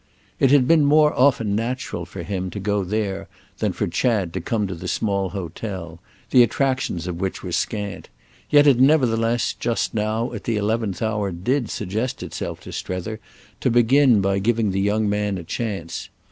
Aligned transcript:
It 0.39 0.49
had 0.49 0.67
been 0.67 0.83
more 0.83 1.13
often 1.13 1.55
natural 1.55 2.07
for 2.07 2.23
him 2.23 2.49
to 2.49 2.59
go 2.59 2.83
there 2.83 3.27
than 3.59 3.71
for 3.71 3.85
Chad 3.85 4.33
to 4.33 4.41
come 4.41 4.65
to 4.65 4.73
the 4.73 4.87
small 4.87 5.29
hotel, 5.29 5.99
the 6.31 6.41
attractions 6.41 7.05
of 7.05 7.21
which 7.21 7.43
were 7.43 7.51
scant; 7.51 8.09
yet 8.49 8.65
it 8.65 8.79
nevertheless, 8.79 9.53
just 9.53 9.93
now, 9.93 10.33
at 10.33 10.45
the 10.45 10.57
eleventh 10.57 11.03
hour, 11.03 11.31
did 11.31 11.69
suggest 11.69 12.23
itself 12.23 12.59
to 12.61 12.71
Strether 12.71 13.19
to 13.59 13.69
begin 13.69 14.21
by 14.21 14.39
giving 14.39 14.71
the 14.71 14.81
young 14.81 15.07
man 15.07 15.37
a 15.37 15.43
chance. 15.43 16.09